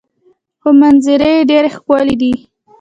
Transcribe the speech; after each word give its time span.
خو 0.61 0.69
منظرې 0.79 1.31
یې 1.37 1.47
ډیرې 1.49 1.69
ښکلې 1.75 2.15
دي. 2.21 2.33